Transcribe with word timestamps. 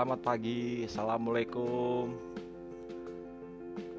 Selamat 0.00 0.24
pagi, 0.24 0.88
assalamualaikum. 0.88 2.16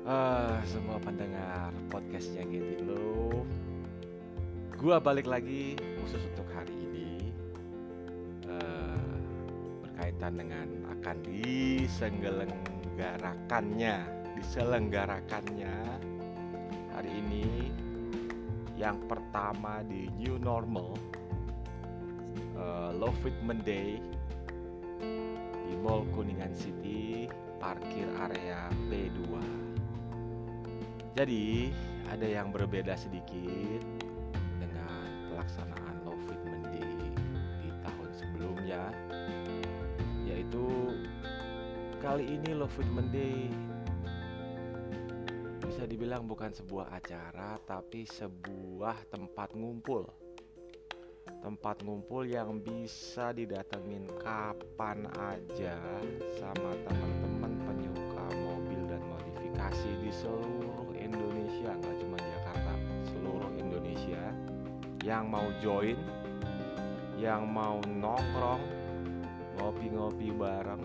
Ah, 0.01 0.57
semua 0.65 0.97
pendengar 0.97 1.69
podcastnya 1.93 2.41
Getin 2.49 2.89
lo. 2.89 3.45
Gua 4.81 4.97
balik 4.97 5.29
lagi 5.29 5.77
khusus 6.01 6.25
untuk 6.25 6.49
hari 6.57 6.73
ini 6.73 7.29
eh, 8.49 8.97
berkaitan 9.85 10.41
dengan 10.41 10.89
akan 10.89 11.21
diselenggarakannya, 11.21 14.01
diselenggarakannya 14.41 16.01
hari 16.97 17.11
ini 17.13 17.69
yang 18.73 18.97
pertama 19.05 19.85
di 19.85 20.09
new 20.17 20.41
normal 20.41 20.97
uh, 22.57 22.89
Low 22.89 23.13
Fitment 23.21 23.61
Day 23.61 24.01
di 25.71 25.79
Mall 25.79 26.03
Kuningan 26.11 26.51
City 26.51 27.31
parkir 27.55 28.03
area 28.19 28.67
P2 28.91 29.39
jadi 31.15 31.71
ada 32.11 32.27
yang 32.27 32.51
berbeda 32.51 32.91
sedikit 32.99 33.79
dengan 34.59 35.31
pelaksanaan 35.31 36.03
Low 36.03 36.19
Fitment 36.27 36.67
Day 36.75 36.91
di 37.63 37.71
tahun 37.87 38.09
sebelumnya 38.19 38.91
yaitu 40.27 40.91
kali 42.03 42.35
ini 42.35 42.51
Low 42.51 42.67
Fitment 42.67 43.07
Day 43.15 43.47
bisa 45.63 45.87
dibilang 45.87 46.27
bukan 46.27 46.51
sebuah 46.51 46.91
acara 46.91 47.55
tapi 47.63 48.03
sebuah 48.03 49.07
tempat 49.07 49.55
ngumpul 49.55 50.03
tempat 51.41 51.81
ngumpul 51.81 52.21
yang 52.29 52.61
bisa 52.61 53.33
didatengin 53.33 54.05
kapan 54.21 55.09
aja 55.17 55.73
sama 56.37 56.71
teman-teman 56.85 57.53
penyuka 57.65 58.25
mobil 58.37 58.81
dan 58.85 59.01
modifikasi 59.09 59.91
di 60.05 60.11
seluruh 60.13 60.93
Indonesia 60.93 61.73
nggak 61.73 61.97
cuma 61.97 62.17
Jakarta 62.21 62.73
seluruh 63.09 63.51
Indonesia. 63.57 64.23
Yang 65.01 65.25
mau 65.33 65.47
join 65.65 65.97
yang 67.17 67.49
mau 67.49 67.81
nongkrong 67.85 68.61
ngopi-ngopi 69.57 70.33
bareng 70.33 70.81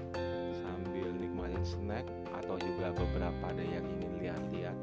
sambil 0.61 1.09
nikmatin 1.17 1.65
snack 1.65 2.05
atau 2.33 2.61
juga 2.61 2.93
beberapa 2.93 3.45
ada 3.53 3.65
yang 3.65 3.85
ingin 4.01 4.13
lihat-lihat 4.21 4.79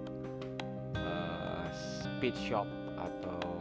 uh, 0.97 1.69
speed 1.73 2.33
shop 2.37 2.65
atau 2.97 3.52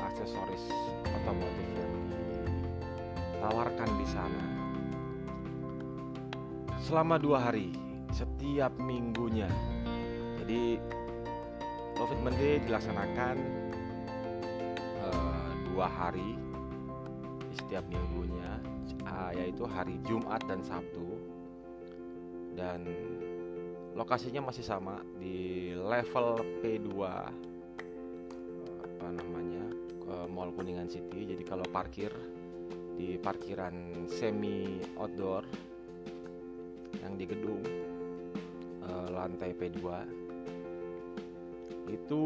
aksesoris 0.00 0.64
otomotif 1.04 1.68
yang 1.76 1.94
ditawarkan 2.10 3.90
di 4.00 4.06
sana. 4.08 4.44
Selama 6.80 7.20
dua 7.20 7.38
hari 7.50 7.70
setiap 8.10 8.74
minggunya. 8.80 9.46
Jadi 10.40 10.80
Covid 11.94 12.20
Monday 12.24 12.58
dilaksanakan 12.64 13.36
uh, 15.04 15.50
dua 15.70 15.86
hari 15.86 16.34
di 17.46 17.54
setiap 17.60 17.84
minggunya 17.86 18.58
uh, 19.06 19.30
yaitu 19.36 19.64
hari 19.68 20.00
Jumat 20.08 20.42
dan 20.48 20.64
Sabtu. 20.64 21.20
Dan 22.56 22.82
lokasinya 23.94 24.50
masih 24.50 24.64
sama 24.66 25.00
di 25.16 25.72
level 25.76 26.42
P2 26.60 26.88
apa 29.00 29.06
namanya 29.16 29.64
ke 30.10 30.26
Mall 30.26 30.50
Kuningan 30.50 30.90
City. 30.90 31.22
Jadi 31.22 31.46
kalau 31.46 31.62
parkir 31.70 32.10
di 32.98 33.14
parkiran 33.14 34.04
semi 34.10 34.82
outdoor 34.98 35.46
yang 36.98 37.14
di 37.14 37.24
gedung 37.30 37.62
uh, 38.82 39.06
lantai 39.14 39.54
P2 39.54 39.78
itu 41.90 42.24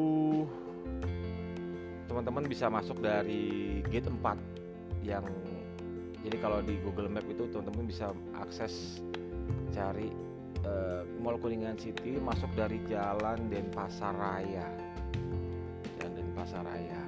teman-teman 2.09 2.49
bisa 2.49 2.73
masuk 2.73 2.99
dari 3.05 3.81
gate 3.87 4.09
4 4.09 5.05
yang 5.05 5.25
jadi 6.25 6.41
kalau 6.41 6.65
di 6.65 6.81
Google 6.81 7.13
Map 7.13 7.29
itu 7.29 7.45
teman-teman 7.53 7.85
bisa 7.85 8.17
akses 8.41 9.05
cari 9.77 10.09
uh, 10.65 11.05
Mall 11.21 11.37
Kuningan 11.37 11.77
City 11.77 12.17
masuk 12.17 12.49
dari 12.57 12.81
jalan 12.89 13.53
Denpasar 13.53 14.17
Raya. 14.17 14.73
Dan 16.01 16.17
Denpasar 16.17 16.65
Raya 16.65 17.04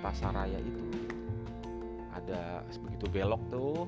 nah 0.00 0.08
di 0.08 0.16
Denpasar 0.16 0.32
Raya 0.32 0.58
itu. 0.64 0.84
Ada 2.16 2.64
begitu 2.88 3.06
belok 3.12 3.42
tuh 3.52 3.84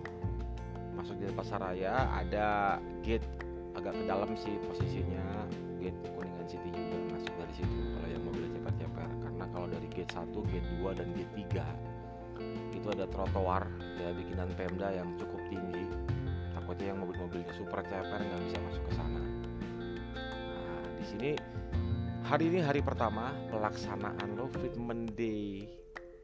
masuk 0.93 1.17
di 1.17 1.25
Denpasar 1.25 1.61
Raya 1.65 2.05
ada 2.12 2.77
gate 3.00 3.25
agak 3.73 3.97
ke 3.97 4.05
dalam 4.05 4.37
sih 4.37 4.61
posisinya. 4.69 5.49
Gate 5.81 5.99
Kuningan 6.15 6.47
City 6.47 6.69
juga 6.71 7.17
masuk 7.17 7.33
dari 7.43 7.55
situ 7.59 7.78
kalau 7.97 8.06
yang 8.06 8.23
mobil 8.23 8.47
cepat-cepat 8.55 9.11
karena 9.19 9.45
kalau 9.50 9.67
dari 9.67 9.89
gate 9.91 10.12
1, 10.15 10.31
gate 10.31 10.69
2 10.78 10.95
dan 10.95 11.09
gate 11.17 11.33
3 11.50 12.79
itu 12.79 12.87
ada 12.87 13.06
trotoar 13.11 13.67
ya 13.99 14.15
bikinan 14.15 14.47
Pemda 14.55 14.94
yang 14.94 15.11
cukup 15.19 15.43
tinggi. 15.50 15.83
Takutnya 16.55 16.94
yang 16.94 17.03
mobil-mobilnya 17.03 17.50
super 17.59 17.83
ceper 17.83 18.21
nggak 18.23 18.41
bisa 18.47 18.59
masuk 18.62 18.83
ke 18.87 18.93
sana. 18.94 19.23
Nah 20.55 20.87
di 21.03 21.05
sini 21.09 21.31
hari 22.23 22.47
ini 22.47 22.62
hari 22.62 22.79
pertama 22.79 23.34
pelaksanaan 23.50 24.39
Low 24.39 24.47
Fitment 24.62 25.19
Day 25.19 25.81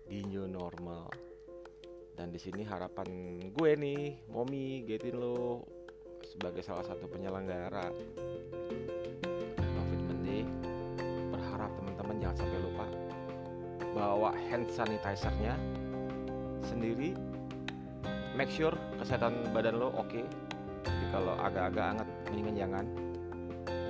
di 0.09 0.25
new 0.25 0.49
normal. 0.49 1.13
Dan 2.17 2.33
di 2.35 2.41
sini 2.41 2.65
harapan 2.67 3.39
gue 3.53 3.71
nih 3.79 4.27
Momi 4.33 4.83
Getin 4.89 5.21
lo 5.21 5.63
sebagai 6.25 6.65
salah 6.65 6.83
satu 6.83 7.07
penyelenggara. 7.07 7.93
Fitment 9.87 10.21
Day 10.25 10.43
berharap 11.31 11.71
teman-teman 11.79 12.17
jangan 12.19 12.37
sampai 12.43 12.59
lupa 12.65 12.87
bawa 13.95 14.33
hand 14.49 14.67
sanitizer-nya 14.73 15.55
sendiri. 16.65 17.15
Make 18.35 18.51
sure 18.51 18.75
kesehatan 18.99 19.53
badan 19.53 19.79
lo 19.79 19.93
oke. 19.95 20.09
Okay. 20.09 20.25
jadi 20.89 21.07
kalau 21.13 21.35
agak-agak 21.37 21.87
anget 21.95 22.09
mendingan 22.33 22.57
jangan. 22.57 22.85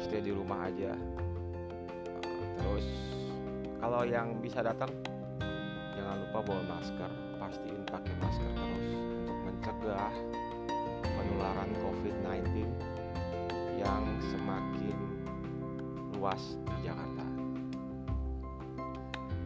Stay 0.03 0.21
di 0.21 0.33
rumah 0.35 0.69
aja. 0.69 0.93
Terus 2.59 2.87
kalau 3.79 4.03
yang 4.03 4.43
bisa 4.43 4.61
datang 4.61 4.91
jangan 6.09 6.25
lupa 6.25 6.41
bawa 6.41 6.63
masker 6.73 7.11
pastiin 7.37 7.85
pakai 7.85 8.17
masker 8.17 8.49
terus 8.57 8.89
untuk 8.97 9.39
mencegah 9.45 10.15
penularan 11.05 11.69
COVID-19 11.85 12.65
yang 13.77 14.09
semakin 14.33 14.97
luas 16.17 16.57
di 16.65 16.89
Jakarta. 16.89 17.27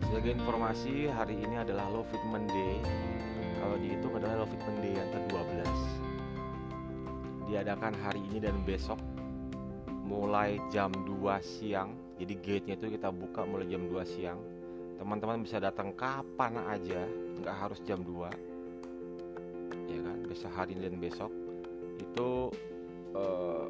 Sebagai 0.06 0.38
informasi, 0.38 1.10
hari 1.10 1.42
ini 1.42 1.58
adalah 1.58 1.90
Low 1.90 2.06
Fitment 2.06 2.46
Day. 2.46 2.78
Kalau 3.58 3.76
dihitung 3.82 4.14
adalah 4.22 4.46
Low 4.46 4.48
Fitment 4.54 4.78
Day 4.86 4.94
yang 4.94 5.10
ke-12. 5.10 5.66
Diadakan 7.50 7.98
hari 8.06 8.22
ini 8.30 8.38
dan 8.38 8.62
besok 8.62 9.02
mulai 10.06 10.62
jam 10.70 10.94
2 10.94 11.10
siang. 11.42 11.90
Jadi 12.22 12.38
gate-nya 12.38 12.78
itu 12.78 12.86
kita 12.94 13.10
buka 13.10 13.42
mulai 13.42 13.66
jam 13.66 13.82
2 13.90 13.98
siang. 14.06 14.51
Teman-teman 14.96 15.44
bisa 15.44 15.60
datang 15.62 15.92
kapan 15.94 16.58
aja, 16.68 17.04
nggak 17.40 17.56
harus 17.56 17.78
jam 17.84 18.00
2. 18.04 18.28
Ya 19.88 20.00
kan, 20.00 20.18
besok 20.24 20.52
hari 20.52 20.74
dan 20.78 20.96
besok 20.96 21.32
itu 22.00 22.48
uh, 23.16 23.66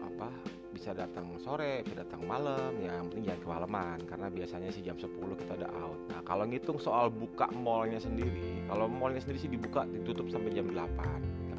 apa 0.00 0.28
bisa 0.72 0.96
datang 0.96 1.36
sore, 1.42 1.84
bisa 1.84 2.06
datang 2.06 2.24
malam, 2.24 2.72
ya 2.80 2.96
yang 2.96 3.10
penting 3.10 3.28
jangan 3.28 3.42
kemalaman 3.44 3.98
karena 4.08 4.26
biasanya 4.32 4.70
sih 4.72 4.80
jam 4.80 4.96
10 4.96 5.10
kita 5.12 5.52
udah 5.58 5.70
out. 5.74 5.98
Nah, 6.08 6.20
kalau 6.24 6.44
ngitung 6.48 6.78
soal 6.80 7.10
buka 7.12 7.50
mallnya 7.52 7.98
sendiri, 7.98 8.64
kalau 8.70 8.86
mallnya 8.88 9.20
sendiri 9.20 9.38
sih 9.42 9.50
dibuka 9.50 9.84
ditutup 9.90 10.30
sampai 10.32 10.54
jam 10.54 10.70
8, 10.70 10.80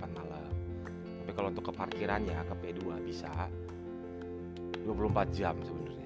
8 0.02 0.18
malam. 0.18 0.52
Tapi 1.24 1.32
kalau 1.36 1.48
untuk 1.52 1.66
ke 1.70 1.74
parkirannya 1.76 2.36
ke 2.36 2.56
P2 2.64 2.82
bisa 3.06 3.32
24 4.84 5.30
jam 5.36 5.56
sebenarnya. 5.62 6.03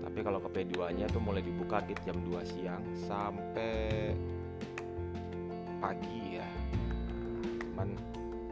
Tapi 0.00 0.18
kalau 0.24 0.40
ke 0.40 0.48
P2-nya 0.50 1.06
tuh 1.12 1.20
mulai 1.22 1.44
dibuka 1.44 1.84
di 1.84 1.94
jam 2.02 2.16
2 2.24 2.40
siang 2.44 2.82
sampai 3.06 4.12
pagi 5.80 6.40
ya. 6.40 6.48
Cuman 7.72 7.96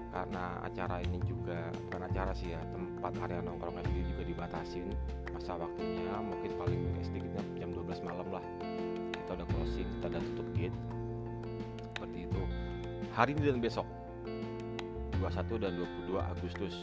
karena 0.09 0.65
acara 0.65 1.05
ini 1.05 1.21
juga 1.29 1.69
bukan 1.89 2.09
acara 2.09 2.33
sih 2.33 2.56
ya 2.56 2.61
tempat 2.73 3.12
area 3.29 3.45
nongkrongnya 3.45 3.85
sendiri 3.85 4.09
juga 4.17 4.23
dibatasin 4.25 4.87
masa 5.33 5.56
waktunya. 5.61 6.12
Mungkin 6.21 6.50
paling 6.56 6.83
sedikitnya 7.05 7.43
jam 7.61 7.71
12 7.77 8.06
malam 8.06 8.29
lah. 8.33 8.45
Kita 9.12 9.31
udah 9.37 9.47
closing 9.53 9.89
kita 9.99 10.06
udah 10.12 10.23
tutup 10.33 10.49
gate. 10.56 10.79
Seperti 11.97 12.19
itu. 12.29 12.43
Hari 13.12 13.31
ini 13.37 13.43
dan 13.53 13.61
besok. 13.61 13.89
21 15.19 15.59
dan 15.59 15.73
22 15.75 16.23
Agustus. 16.23 16.75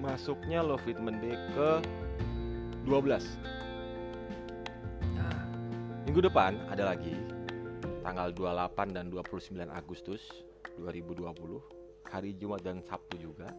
Masuknya 0.00 0.60
Low 0.64 0.80
Fitment 0.80 1.20
Day 1.20 1.36
ke 1.56 1.80
12 2.90 3.22
nah 5.14 5.38
minggu 6.10 6.26
depan 6.26 6.58
ada 6.74 6.90
lagi 6.90 7.14
tanggal 8.02 8.34
28 8.34 8.98
dan 8.98 9.06
29 9.14 9.62
Agustus 9.70 10.18
2020 10.74 11.30
hari 12.10 12.34
Jumat 12.34 12.66
dan 12.66 12.82
Sabtu 12.82 13.14
juga 13.22 13.54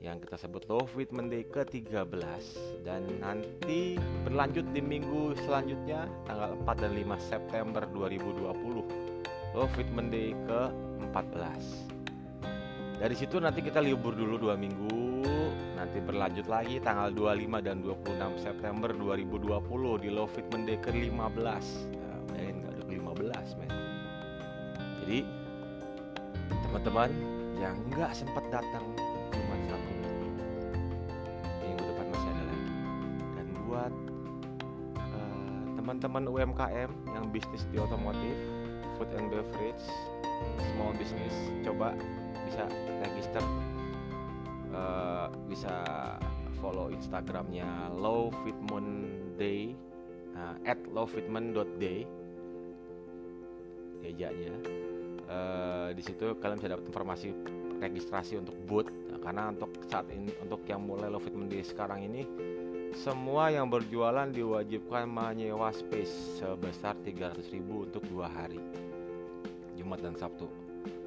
yang 0.00 0.16
kita 0.24 0.40
sebut 0.40 0.64
Love 0.72 0.88
with 0.96 1.12
Monday 1.12 1.44
ke-13 1.52 2.44
dan 2.80 3.04
nanti 3.20 4.00
berlanjut 4.24 4.64
di 4.72 4.80
minggu 4.80 5.36
selanjutnya 5.44 6.08
tanggal 6.24 6.56
4 6.64 6.80
dan 6.80 6.92
5 6.96 7.28
September 7.28 7.84
2020 7.92 9.52
Love 9.52 9.74
with 9.76 9.92
Monday 9.92 10.32
ke-14 10.48 11.60
dari 12.96 13.12
situ 13.12 13.36
nanti 13.36 13.60
kita 13.60 13.84
libur 13.84 14.16
dulu 14.16 14.48
dua 14.48 14.56
minggu 14.56 15.05
nanti 15.86 16.02
berlanjut 16.02 16.50
lagi 16.50 16.82
tanggal 16.82 17.14
25 17.14 17.62
dan 17.62 17.78
26 17.78 18.42
September 18.42 18.90
2020 18.90 20.02
di 20.02 20.10
Love 20.10 20.34
with 20.34 20.48
Monday 20.50 20.76
ke-15 20.82 21.14
nah, 21.14 22.18
bayangin 22.26 22.56
gak 22.58 22.72
ada 22.74 22.82
15 22.90 23.58
men. 23.62 23.70
Jadi 25.06 25.18
teman-teman 26.66 27.10
yang 27.62 27.78
nggak 27.94 28.10
sempat 28.18 28.42
datang 28.50 28.82
cuma 29.30 29.54
satu. 29.70 29.90
Minggu 29.94 30.42
minggu 31.62 31.82
depan 31.86 32.06
masih 32.10 32.28
ada 32.34 32.42
lagi. 32.50 32.70
Dan 33.38 33.46
buat 33.70 33.92
uh, 34.98 35.64
teman-teman 35.78 36.22
UMKM 36.26 36.90
yang 37.14 37.24
bisnis 37.30 37.62
di 37.70 37.78
otomotif 37.78 38.34
food 38.98 39.06
and 39.14 39.30
beverage 39.30 39.86
small 40.74 40.90
business 40.98 41.34
coba 41.62 41.94
bisa 42.42 42.66
register 43.06 43.46
uh, 44.76 45.32
bisa 45.48 45.72
follow 46.60 46.92
instagramnya 46.92 47.90
low 47.96 48.28
fitmon 48.44 49.08
day 49.40 49.72
uh, 50.36 50.56
at 50.68 50.76
lowfitment.day 50.92 52.04
ejanya 54.06 54.54
uh, 55.26 55.88
di 55.90 56.02
situ 56.04 56.36
kalian 56.38 56.60
bisa 56.60 56.70
dapat 56.70 56.84
informasi 56.86 57.34
registrasi 57.76 58.40
untuk 58.40 58.56
booth. 58.64 58.90
Nah, 59.12 59.20
karena 59.20 59.52
untuk 59.52 59.70
saat 59.88 60.08
ini 60.08 60.32
untuk 60.40 60.64
yang 60.64 60.80
mulai 60.84 61.12
Fitment 61.20 61.52
Day 61.52 61.64
sekarang 61.64 62.08
ini 62.08 62.22
semua 62.96 63.52
yang 63.52 63.68
berjualan 63.68 64.30
diwajibkan 64.32 65.04
menyewa 65.04 65.68
space 65.74 66.40
sebesar 66.40 66.96
300.000 67.04 67.60
untuk 67.68 68.00
dua 68.08 68.30
hari 68.32 68.56
Jumat 69.76 70.00
dan 70.00 70.16
Sabtu. 70.16 70.48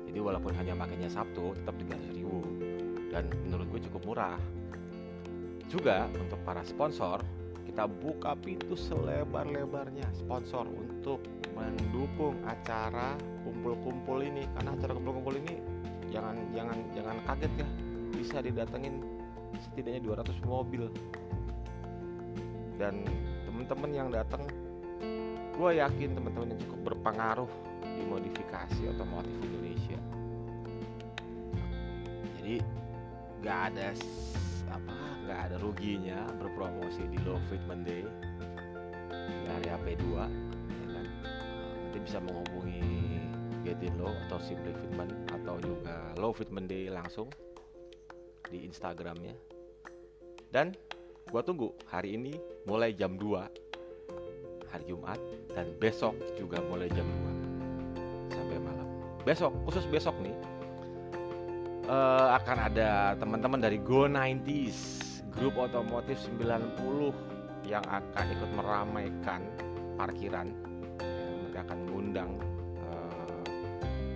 Jadi 0.06 0.20
walaupun 0.22 0.54
hanya 0.58 0.78
makainya 0.78 1.10
Sabtu 1.10 1.58
tetap 1.58 1.74
300.000 1.82 2.49
dan 3.20 3.28
menurut 3.44 3.68
gue 3.76 3.82
cukup 3.92 4.02
murah. 4.08 4.40
Juga 5.68 6.08
untuk 6.16 6.40
para 6.48 6.64
sponsor 6.64 7.20
kita 7.68 7.84
buka 7.86 8.34
pintu 8.40 8.80
selebar-lebarnya. 8.80 10.08
Sponsor 10.16 10.66
untuk 10.72 11.20
mendukung 11.52 12.40
acara 12.48 13.20
kumpul-kumpul 13.44 14.24
ini. 14.24 14.48
Karena 14.56 14.72
acara 14.72 14.96
kumpul-kumpul 14.96 15.36
ini 15.36 15.60
jangan 16.16 16.40
jangan 16.56 16.78
jangan 16.96 17.18
kaget 17.28 17.52
ya. 17.60 17.68
Bisa 18.16 18.38
didatengin 18.40 19.04
setidaknya 19.68 20.24
200 20.24 20.40
mobil. 20.48 20.88
Dan 22.80 23.04
teman-teman 23.44 23.92
yang 23.92 24.08
datang 24.16 24.48
gue 25.60 25.72
yakin 25.76 26.16
teman-teman 26.16 26.56
yang 26.56 26.62
cukup 26.64 26.96
berpengaruh 26.96 27.52
di 27.84 28.08
modifikasi 28.08 28.96
otomotif 28.96 29.36
Indonesia 29.44 29.69
nggak 33.50 33.74
ada 33.74 33.90
apa 34.70 34.94
nggak 35.26 35.40
ada 35.50 35.56
ruginya 35.58 36.22
berpromosi 36.38 37.02
di 37.10 37.18
Low 37.26 37.42
Fitment 37.50 37.82
Day 37.82 38.06
di 39.10 39.50
hari 39.50 39.68
AP2 39.74 40.06
ya 40.06 40.86
kan? 40.94 41.06
Nanti 41.82 41.98
bisa 41.98 42.22
menghubungi 42.22 42.86
Getin 43.66 43.98
Low 43.98 44.14
atau 44.30 44.38
Simply 44.38 44.70
Fitment 44.78 45.10
atau 45.34 45.58
juga 45.66 46.14
Low 46.22 46.30
Fitment 46.30 46.70
Day 46.70 46.94
langsung 46.94 47.34
di 48.54 48.70
Instagramnya. 48.70 49.34
Dan 50.54 50.78
gua 51.34 51.42
tunggu 51.42 51.74
hari 51.90 52.22
ini 52.22 52.38
mulai 52.70 52.94
jam 52.94 53.18
2 53.18 54.70
hari 54.70 54.86
Jumat 54.86 55.18
dan 55.58 55.74
besok 55.82 56.14
juga 56.38 56.62
mulai 56.70 56.86
jam 56.94 57.10
2 58.30 58.30
sampai 58.30 58.62
malam. 58.62 58.86
Besok 59.26 59.58
khusus 59.66 59.90
besok 59.90 60.14
nih 60.22 60.38
uh, 61.90 62.38
akan 62.38 62.58
ada 62.70 63.18
teman-teman 63.18 63.60
dari 63.60 63.82
Go 63.82 64.06
90s 64.06 64.78
grup 65.34 65.58
otomotif 65.58 66.22
90 66.22 67.66
yang 67.66 67.84
akan 67.86 68.26
ikut 68.38 68.50
meramaikan 68.54 69.42
parkiran. 69.98 70.54
Ya, 71.02 71.26
mereka 71.42 71.60
akan 71.70 71.78
mengundang 71.90 72.32
uh, 72.86 73.44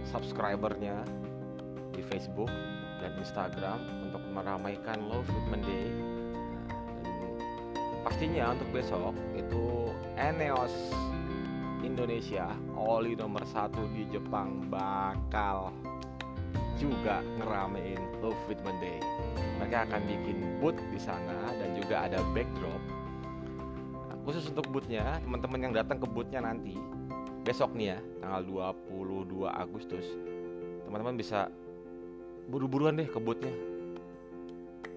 subscribernya 0.05 1.01
di 1.93 2.01
Facebook 2.05 2.49
dan 3.01 3.11
Instagram 3.19 3.79
untuk 4.09 4.21
meramaikan 4.31 4.97
Love 5.09 5.27
Fitment 5.27 5.65
Day. 5.65 5.89
Pastinya 8.03 8.51
untuk 8.51 8.69
besok 8.75 9.15
itu 9.37 9.89
Eneos 10.19 10.73
Indonesia 11.83 12.51
oli 12.75 13.15
nomor 13.15 13.43
satu 13.47 13.87
di 13.91 14.07
Jepang 14.11 14.67
bakal 14.67 15.71
juga 16.81 17.21
ngeramein 17.39 17.99
Love 18.19 18.39
Fitment 18.49 18.77
Day 18.81 18.97
mereka 19.61 19.87
akan 19.87 20.01
bikin 20.09 20.37
booth 20.59 20.79
di 20.91 20.99
sana 20.99 21.53
dan 21.55 21.69
juga 21.77 22.03
ada 22.05 22.19
backdrop 22.35 22.81
khusus 24.23 24.47
untuk 24.49 24.71
boothnya. 24.71 25.19
Teman-teman 25.23 25.59
yang 25.59 25.73
datang 25.75 25.99
ke 25.99 26.07
boothnya 26.07 26.43
nanti 26.43 26.79
besok 27.43 27.75
nih 27.75 27.95
ya 27.95 27.99
tanggal 28.23 28.71
22 28.87 29.51
Agustus 29.51 30.07
teman-teman 30.87 31.19
bisa 31.19 31.51
buru-buruan 32.47 32.95
deh 32.95 33.07
ke 33.07 33.19
boothnya. 33.19 33.51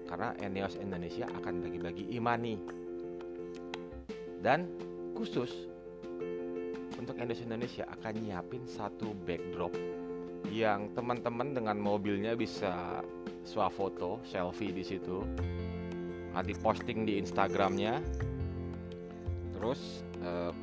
Karena 0.07 0.31
Eneos 0.39 0.79
Indonesia 0.79 1.27
akan 1.27 1.67
bagi-bagi 1.67 2.15
imani 2.15 2.55
dan 4.39 4.71
khusus 5.11 5.51
untuk 6.95 7.19
Eneos 7.19 7.43
Indonesia 7.43 7.83
akan 7.91 8.13
nyiapin 8.23 8.63
satu 8.63 9.11
backdrop 9.27 9.75
yang 10.51 10.91
teman-teman 10.93 11.53
dengan 11.53 11.77
mobilnya 11.77 12.33
bisa 12.33 13.01
swafoto 13.47 14.19
selfie 14.27 14.73
di 14.73 14.83
situ. 14.83 15.23
Nanti 16.33 16.53
posting 16.57 17.07
di 17.07 17.17
Instagramnya. 17.17 17.99
Terus 19.57 20.05
uh, 20.21 20.53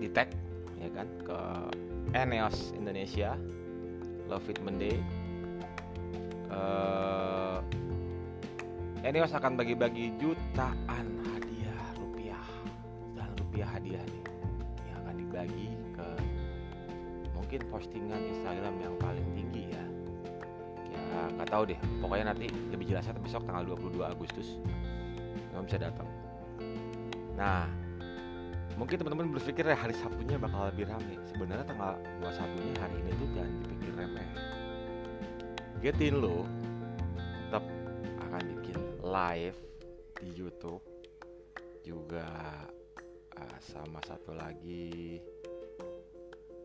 di 0.00 0.08
tag 0.12 0.32
ya 0.80 0.88
kan 0.92 1.08
ke 1.24 1.40
Eneos 2.16 2.72
Indonesia 2.76 3.36
Love 4.28 4.48
It 4.50 4.58
Monday. 4.64 4.96
Uh, 6.50 7.62
Eneos 9.00 9.32
akan 9.32 9.56
bagi-bagi 9.56 10.12
jutaan 10.20 11.19
mungkin 17.40 17.60
postingan 17.72 18.20
Instagram 18.36 18.74
yang 18.84 18.94
paling 19.00 19.24
tinggi 19.32 19.72
ya. 19.72 19.84
Ya 20.92 21.00
nggak 21.40 21.48
tahu 21.48 21.72
deh. 21.72 21.80
Pokoknya 22.04 22.36
nanti 22.36 22.52
lebih 22.68 22.92
jelasnya 22.92 23.16
besok 23.16 23.48
tanggal 23.48 23.64
22 23.64 24.04
Agustus. 24.04 24.60
Kamu 25.50 25.64
bisa 25.64 25.80
datang. 25.80 26.04
Nah 27.40 27.64
mungkin 28.76 29.00
teman-teman 29.00 29.32
berpikir 29.32 29.64
ya 29.64 29.76
hari 29.76 29.96
Sabtunya 29.96 30.36
bakal 30.36 30.68
lebih 30.68 30.88
ramai 30.88 31.16
sebenarnya 31.28 31.64
tanggal 31.68 32.00
21 32.24 32.64
nya 32.64 32.72
hari 32.80 32.96
ini 33.00 33.10
tuh 33.16 33.28
jangan 33.32 33.52
dipikir 33.64 33.92
remeh. 33.96 34.28
Getin 35.80 36.14
lo 36.20 36.44
tetap 37.48 37.64
akan 38.28 38.42
bikin 38.60 38.78
live 39.00 39.58
di 40.20 40.28
YouTube. 40.36 40.84
Juga 41.80 42.28
uh, 43.40 43.58
sama 43.64 44.04
satu 44.04 44.36
lagi 44.36 45.16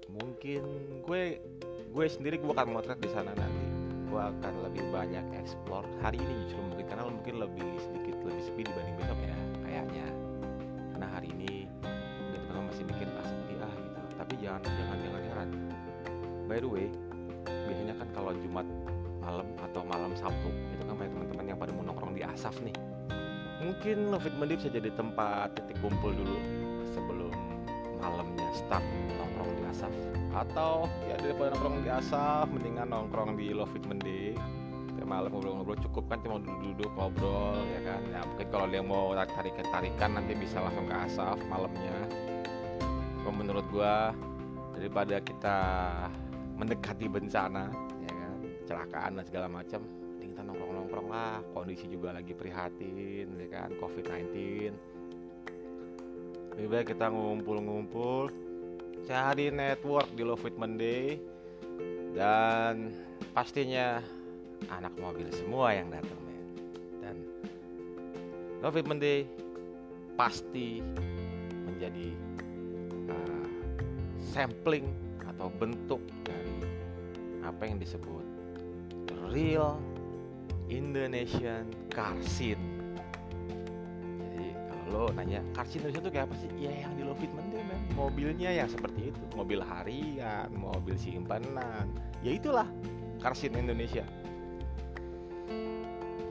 mungkin 0.09 0.61
gue 1.05 1.39
gue 1.95 2.05
sendiri 2.11 2.41
gue 2.41 2.51
akan 2.51 2.75
motret 2.75 2.99
di 2.99 3.09
sana 3.11 3.31
nanti. 3.33 3.67
Gue 4.11 4.21
akan 4.21 4.53
lebih 4.69 4.83
banyak 4.93 5.25
explore. 5.35 5.87
Hari 5.99 6.21
ini 6.21 6.33
justru 6.45 6.61
mungkin 6.61 6.85
karena 6.85 7.03
mungkin 7.09 7.35
lebih 7.41 7.67
sedikit 7.81 8.15
lebih 8.23 8.43
sepi 8.45 8.61
dibanding 8.63 8.95
besok 8.99 9.19
ya 9.23 9.37
kayaknya. 9.65 10.07
Karena 10.95 11.07
hari 11.11 11.27
ini 11.35 11.67
mungkin 11.83 12.39
teman-teman 12.47 12.65
masih 12.71 12.83
mikir 12.87 13.07
ah 13.11 13.25
sepi 13.25 13.55
ah 13.59 13.73
gitu. 13.73 14.01
Tapi 14.15 14.33
jangan 14.39 14.61
jangan 14.63 14.97
jangan 15.03 15.21
heran. 15.31 15.49
By 16.45 16.59
the 16.61 16.69
way 16.69 16.87
biasanya 17.45 17.93
kan 17.97 18.07
kalau 18.13 18.31
Jumat 18.41 18.67
malam 19.21 19.47
atau 19.57 19.81
malam 19.81 20.11
Sabtu 20.13 20.49
itu 20.69 20.83
kan 20.85 20.95
banyak 20.97 21.13
teman-teman 21.17 21.45
yang 21.49 21.57
pada 21.57 21.71
mau 21.73 21.83
nongkrong 21.85 22.13
di 22.13 22.21
Asaf 22.21 22.53
nih. 22.61 22.77
Mungkin 23.65 24.13
Lovit 24.13 24.35
Mandi 24.37 24.61
bisa 24.61 24.69
jadi 24.69 24.93
tempat 24.93 25.57
titik 25.57 25.81
kumpul 25.81 26.13
dulu 26.13 26.37
sebelum 26.93 27.33
malamnya 27.97 28.45
start 28.53 28.85
Asaf. 29.75 29.91
Atau 30.31 30.87
ya 31.11 31.19
daripada 31.19 31.51
nongkrong 31.51 31.83
di 31.83 31.91
Asaf 31.91 32.47
mendingan 32.47 32.87
nongkrong 32.95 33.35
di 33.35 33.51
Lovit 33.51 33.83
Mandi 33.91 34.31
tiap 34.95 35.11
malam 35.11 35.27
ngobrol-ngobrol 35.35 35.75
cukup 35.83 36.07
kan 36.07 36.23
cuma 36.23 36.39
duduk-duduk 36.39 36.87
ngobrol 36.95 37.59
ya 37.75 37.83
kan. 37.83 37.99
Ya 38.07 38.23
mungkin 38.23 38.47
kalau 38.47 38.71
dia 38.71 38.79
mau 38.79 39.11
tarik 39.11 39.59
tarikan 39.67 40.15
nanti 40.15 40.31
bisa 40.39 40.63
langsung 40.63 40.87
ke 40.87 40.95
Asaf 40.95 41.35
malamnya. 41.51 42.07
Menurut 43.27 43.67
gua 43.67 44.15
daripada 44.71 45.19
kita 45.19 45.57
mendekati 46.55 47.11
bencana 47.11 47.67
ya 47.99 48.11
kan 48.15 48.39
kecelakaan 48.63 49.11
dan 49.19 49.27
segala 49.27 49.51
macam 49.51 49.83
kita 50.23 50.39
nongkrong 50.39 50.71
nongkrong 50.71 51.07
lah. 51.11 51.43
Kondisi 51.51 51.91
juga 51.91 52.15
lagi 52.15 52.31
prihatin 52.31 53.27
ya 53.35 53.47
kan 53.51 53.75
covid 53.75 54.07
19 54.07 54.95
lebih 56.55 56.71
baik 56.71 56.95
kita 56.95 57.11
ngumpul-ngumpul 57.11 58.31
cari 59.05 59.53
network 59.53 60.09
di 60.17 60.25
Love 60.25 60.49
It 60.49 60.57
Monday 60.57 61.21
dan 62.17 62.89
pastinya 63.37 64.01
anak 64.73 64.97
mobil 64.97 65.29
semua 65.29 65.77
yang 65.77 65.93
datang 65.93 66.17
men 66.25 66.45
dan 67.05 67.15
Love 68.65 68.81
It 68.81 68.89
Monday 68.89 69.29
pasti 70.17 70.81
menjadi 71.69 72.09
uh, 73.13 73.47
sampling 74.33 74.89
atau 75.21 75.53
bentuk 75.53 76.01
dari 76.25 76.65
apa 77.45 77.61
yang 77.69 77.77
disebut 77.77 78.25
real 79.29 79.77
Indonesian 80.69 81.69
car 81.93 82.17
scene. 82.25 82.84
Lo 84.89 85.09
nanya 85.13 85.41
car 85.57 85.65
scene 85.65 85.89
Indonesia 85.89 86.01
itu 86.05 86.11
kayak 86.13 86.25
apa 86.29 86.35
sih? 86.37 86.49
Ya 86.57 86.71
yang 86.85 86.93
di 86.93 87.03
Lovit 87.05 87.31
Monday 87.33 87.61
men. 87.65 87.79
Mobilnya 87.97 88.49
yang 88.53 88.69
seperti 88.69 89.09
itu, 89.09 89.23
mobil 89.33 89.59
harian, 89.61 90.49
mobil 90.53 90.93
simpanan. 90.97 91.89
Ya 92.21 92.31
itulah 92.37 92.67
car 93.17 93.33
scene 93.33 93.57
Indonesia. 93.57 94.05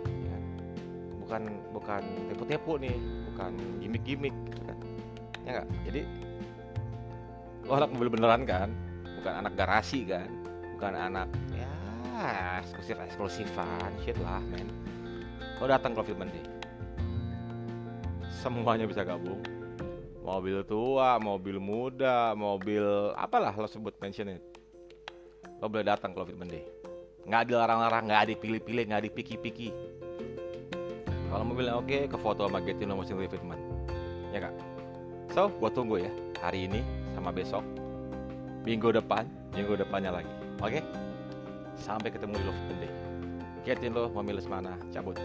Ya. 0.07 0.39
Bukan 1.25 1.43
bukan 1.75 2.03
tepu-tepu 2.31 2.79
nih, 2.79 2.97
bukan 3.33 3.53
gimmick-gimmick 3.83 4.35
gitu 4.51 4.61
kan. 4.67 4.79
Ya 5.43 5.51
enggak? 5.59 5.67
Jadi 5.91 6.01
lo 7.65 7.73
anak 7.81 7.91
mobil 7.97 8.11
beneran 8.13 8.43
kan? 8.47 8.71
Bukan 9.19 9.33
anak 9.43 9.53
garasi 9.59 10.07
kan? 10.07 10.31
Bukan 10.79 10.95
anak 10.95 11.29
ya 11.55 12.63
eksklusif 12.63 12.97
eksklusifan 12.99 13.91
shit 14.07 14.17
lah 14.23 14.41
men 14.47 14.71
lo 15.59 15.67
datang 15.67 15.95
ke 15.95 16.03
Film 16.07 16.27
deh 16.29 16.47
semuanya 18.45 18.85
bisa 18.85 19.01
gabung. 19.01 19.41
Mobil 20.21 20.61
tua 20.69 21.17
mobil 21.17 21.57
muda 21.57 22.37
mobil 22.37 22.85
apalah 23.17 23.57
lo 23.57 23.65
sebut 23.65 23.97
mention 24.01 24.37
lo 25.61 25.69
boleh 25.69 25.85
datang 25.85 26.13
ke 26.13 26.21
Film 26.29 26.49
deh 26.49 26.65
nggak 27.25 27.49
dilarang-larang 27.49 28.05
nggak 28.05 28.37
dipilih-pilih 28.37 28.85
nggak 28.85 29.05
dipiki-piki. 29.09 29.73
Kalau 31.33 31.45
mobilnya 31.45 31.81
oke 31.81 32.09
ke 32.09 32.17
foto 32.21 32.45
sama 32.45 32.61
Getino 32.61 33.01
mesin 33.01 33.17
Refitment 33.17 33.61
ya 34.33 34.45
kak 34.45 34.55
so 35.33 35.49
gue 35.49 35.71
tunggu 35.73 36.05
ya 36.05 36.13
hari 36.45 36.69
ini 36.69 36.85
sama 37.17 37.33
besok. 37.33 37.65
Minggu 38.65 38.97
depan 38.97 39.29
minggu 39.53 39.77
depannya 39.77 40.21
lagi. 40.21 40.33
Oke? 40.61 40.81
Okay? 40.81 40.83
Sampai 41.77 42.09
ketemu 42.13 42.39
di 42.39 42.45
Love 42.49 42.63
Day. 42.81 42.93
Ketin 43.65 43.97
lo, 43.97 44.13
memilih 44.13 44.45
mana, 44.45 44.77
cabut. 44.93 45.17